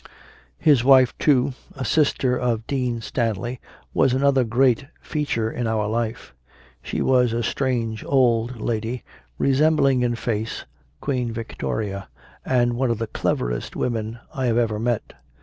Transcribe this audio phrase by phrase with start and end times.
[0.57, 3.61] His wife too, a sister of Dean Stanley,
[3.93, 6.33] was another great feature in our life.
[6.81, 9.03] She was a strange old lady,
[9.37, 10.65] resembling in face
[11.01, 12.09] Queen Victoria,
[12.43, 15.13] and one of the cleverest women I have ever met.